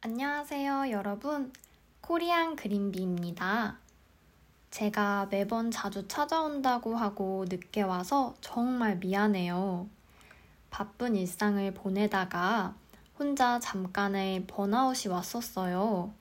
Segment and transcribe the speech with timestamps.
[0.00, 1.52] 안녕하세요, 여러분.
[2.02, 3.78] 코리안 그린비입니다.
[4.70, 9.88] 제가 매번 자주 찾아온다고 하고 늦게 와서 정말 미안해요.
[10.70, 12.76] 바쁜 일상을 보내다가
[13.18, 16.12] 혼자 잠깐의 번아웃이 왔었어요.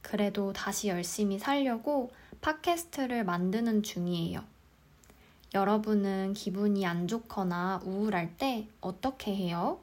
[0.00, 2.10] 그래도 다시 열심히 살려고
[2.40, 4.42] 팟캐스트를 만드는 중이에요.
[5.54, 9.78] 여러분은 기분이 안 좋거나 우울할 때 어떻게 해요?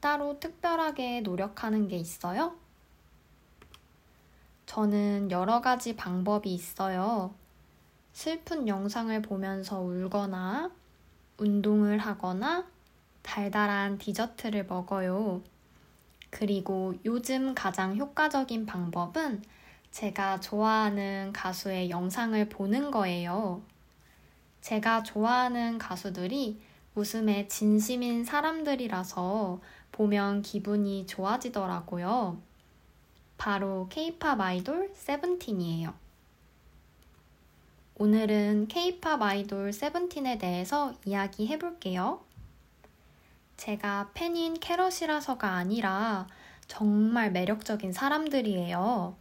[0.00, 2.56] 따로 특별하게 노력하는 게 있어요?
[4.66, 7.34] 저는 여러 가지 방법이 있어요.
[8.12, 10.70] 슬픈 영상을 보면서 울거나,
[11.38, 12.66] 운동을 하거나,
[13.22, 15.42] 달달한 디저트를 먹어요.
[16.30, 19.42] 그리고 요즘 가장 효과적인 방법은
[19.90, 23.62] 제가 좋아하는 가수의 영상을 보는 거예요.
[24.60, 26.60] 제가 좋아하는 가수들이
[26.94, 29.60] 웃음에 진심인 사람들이라서
[29.92, 32.40] 보면 기분이 좋아지더라고요.
[33.36, 35.94] 바로 케이팝 아이돌 세븐틴이에요.
[37.96, 42.22] 오늘은 케이팝 아이돌 세븐틴에 대해서 이야기해 볼게요.
[43.56, 46.26] 제가 팬인 캐럿이라서가 아니라
[46.66, 49.16] 정말 매력적인 사람들이에요.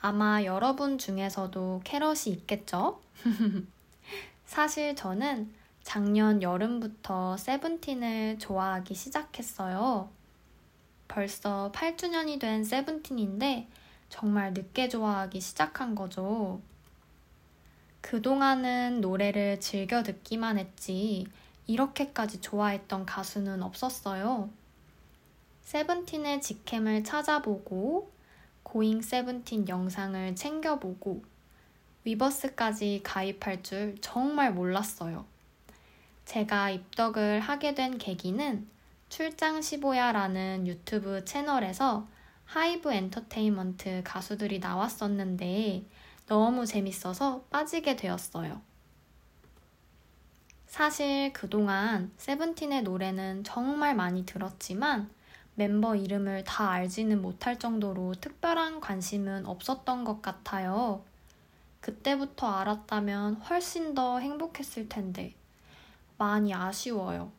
[0.00, 3.00] 아마 여러분 중에서도 캐럿이 있겠죠?
[4.46, 10.10] 사실 저는 작년 여름부터 세븐틴을 좋아하기 시작했어요.
[11.08, 13.68] 벌써 8주년이 된 세븐틴인데
[14.08, 16.60] 정말 늦게 좋아하기 시작한 거죠.
[18.00, 21.26] 그동안은 노래를 즐겨 듣기만 했지
[21.66, 24.50] 이렇게까지 좋아했던 가수는 없었어요.
[25.62, 28.10] 세븐틴의 직캠을 찾아보고
[28.62, 31.22] 고잉 세븐틴 영상을 챙겨보고
[32.04, 35.24] 위버스까지 가입할 줄 정말 몰랐어요.
[36.30, 38.64] 제가 입덕을 하게 된 계기는
[39.08, 42.06] 출장 15야라는 유튜브 채널에서
[42.44, 45.84] 하이브 엔터테인먼트 가수들이 나왔었는데
[46.28, 48.60] 너무 재밌어서 빠지게 되었어요.
[50.68, 55.10] 사실 그동안 세븐틴의 노래는 정말 많이 들었지만
[55.56, 61.02] 멤버 이름을 다 알지는 못할 정도로 특별한 관심은 없었던 것 같아요.
[61.80, 65.34] 그때부터 알았다면 훨씬 더 행복했을 텐데.
[66.20, 67.32] 많이 아쉬워요.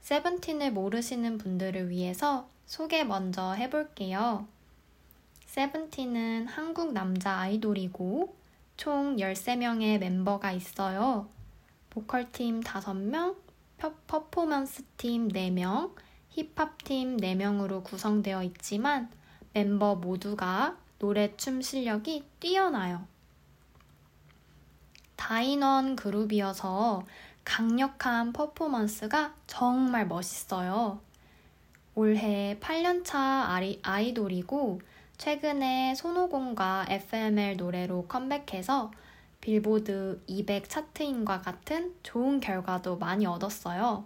[0.00, 4.48] 세븐틴을 모르시는 분들을 위해서 소개 먼저 해볼게요.
[5.44, 8.36] 세븐틴은 한국 남자 아이돌이고
[8.76, 11.28] 총 13명의 멤버가 있어요.
[11.90, 13.36] 보컬팀 5명,
[14.08, 15.94] 퍼포먼스팀 4명,
[16.30, 19.08] 힙합팀 4명으로 구성되어 있지만
[19.52, 23.06] 멤버 모두가 노래, 춤 실력이 뛰어나요.
[25.16, 27.04] 다인원 그룹이어서
[27.46, 31.00] 강력한 퍼포먼스가 정말 멋있어요.
[31.94, 33.46] 올해 8년차
[33.82, 34.80] 아이돌이고
[35.16, 38.90] 최근에 손오공과 FML 노래로 컴백해서
[39.40, 44.04] 빌보드 200 차트인과 같은 좋은 결과도 많이 얻었어요.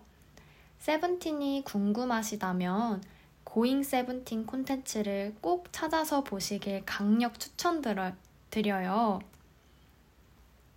[0.78, 3.02] 세븐틴이 궁금하시다면
[3.42, 9.20] 고잉 세븐틴 콘텐츠를 꼭 찾아서 보시길 강력 추천드려요.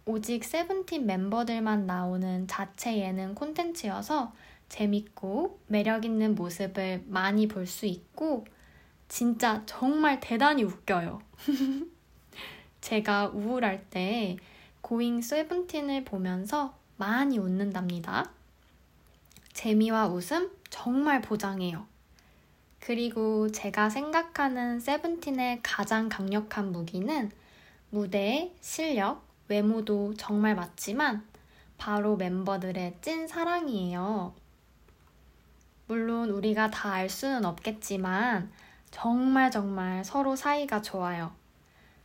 [0.05, 4.33] 오직 세븐틴 멤버들만 나오는 자체 예능 콘텐츠여서
[4.67, 8.45] 재밌고 매력있는 모습을 많이 볼 수 있고
[9.07, 11.21] 진짜 정말 대단히 웃겨요.
[12.81, 14.37] 제가 우울할 때
[14.81, 18.31] 고잉 세븐틴을 보면서 많이 웃는답니다.
[19.53, 21.85] 재미와 웃음 정말 보장해요.
[22.79, 27.31] 그리고 제가 생각하는 세븐틴의 가장 강력한 무기는
[27.91, 31.25] 무대, 실력, 외모도 정말 맞지만
[31.77, 34.33] 바로 멤버들의 찐 사랑이에요.
[35.87, 38.51] 물론 우리가 다 알 수는 없겠지만
[38.91, 41.31] 정말 정말 서로 사이가 좋아요.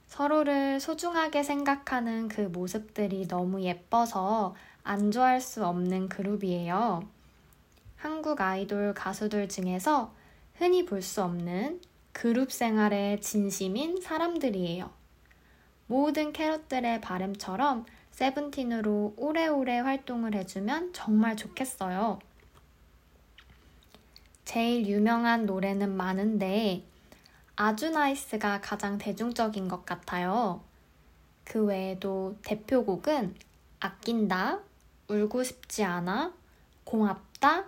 [0.06, 7.02] 서로를 소중하게 생각하는 그 모습들이 너무 예뻐서 안 좋아할 수 없는 그룹이에요.
[7.96, 10.14] 한국 아이돌 가수들 중에서
[10.54, 11.80] 흔히 볼 수 없는
[12.12, 14.90] 그룹 생활에 진심인 사람들이에요.
[15.88, 22.20] 모든 캐럿들의 바램처럼 세븐틴으로 오래오래 활동을 해주면 정말 좋겠어요.
[24.44, 26.84] 제일 유명한 노래는 많은데
[27.56, 30.62] 아주 NICE가 가장 대중적인 것 같아요.
[31.44, 33.34] 그 외에도 대표곡은
[33.80, 34.60] 아낀다,
[35.08, 36.34] 울고 싶지 않아,
[36.84, 37.64] 고맙다,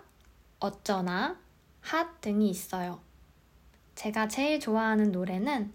[0.59, 1.39] 어쩌나,
[1.81, 3.01] HOT 등이 있어요.
[3.95, 5.73] 제가 제일 좋아하는 노래는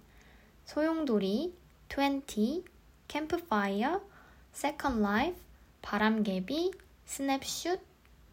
[0.65, 1.55] 소용돌이,
[1.89, 2.65] 20,
[3.07, 4.01] 캠프파이어,
[4.51, 5.39] Second Life,
[5.81, 6.71] 바람개비,
[7.05, 7.81] Snap Shoot,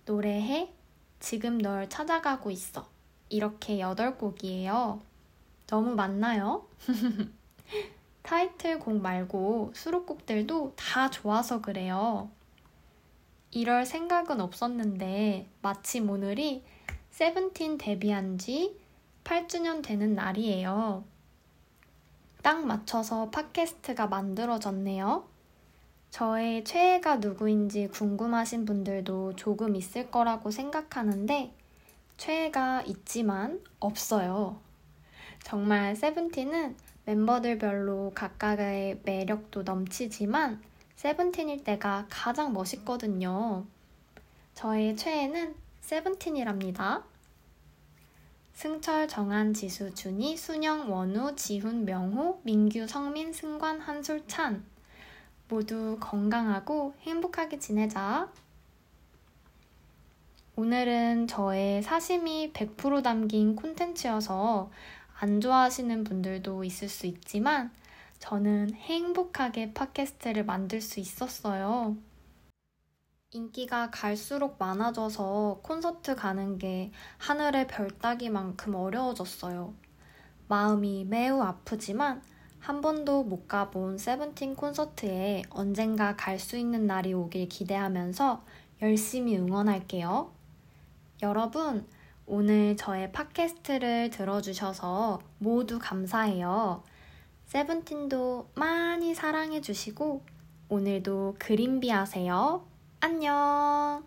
[0.07, 0.73] 노래해,
[1.21, 2.89] 지금 널 찾아가고 있어.
[3.29, 5.01] 이렇게 8곡이에요.
[5.67, 6.67] 너무 많나요?
[8.23, 12.31] 타이틀곡 말고 수록곡들도 다 좋아서 그래요.
[13.51, 16.65] 이럴 생각은 없었는데 마침 오늘이
[17.11, 18.79] 세븐틴 데뷔한 지
[19.25, 21.05] 8주년 되는 날이에요.
[22.43, 25.25] 딱 맞춰서 팟캐스트가 만들어졌네요.
[26.11, 31.55] 저의 최애가 누구인지 궁금하신 분들도 조금 있을 거라고 생각하는데
[32.17, 34.61] 최애가 있지만 없어요.
[35.45, 40.61] 정말 세븐틴은 멤버들별로 각각의 매력도 넘치지만
[40.97, 43.65] 세븐틴일 때가 가장 멋있거든요.
[44.55, 47.05] 저의 최애는 세븐틴이랍니다.
[48.53, 54.65] 승철, 정한, 지수, 준이, 순영, 원우, 지훈, 명호, 민규, 성민, 승관, 한솔, 찬.
[55.49, 58.31] 모두 건강하고 행복하게 지내자.
[60.55, 64.71] 오늘은 저의 사심이 100% 담긴 콘텐츠여서
[65.19, 67.71] 안 좋아하시는 분들도 있을 수 있지만
[68.19, 71.97] 저는 행복하게 팟캐스트를 만들 수 있었어요.
[73.35, 79.73] 인기가 갈수록 많아져서 콘서트 가는 게 하늘의 별 따기만큼 어려워졌어요.
[80.49, 82.23] 마음이 매우 아프지만
[82.59, 88.45] 한 번도 못 가본 세븐틴 콘서트에 언젠가 갈 수 있는 날이 오길 기대하면서
[88.83, 90.31] 열심히 응원할게요.
[91.23, 91.87] 여러분,
[92.27, 96.83] 오늘 저의 팟캐스트를 들어주셔서 모두 감사해요.
[97.47, 100.23] 세븐틴도 많이 사랑해주시고,
[100.69, 102.72] 오늘도 그린비 하세요.
[103.05, 104.07] 안녕!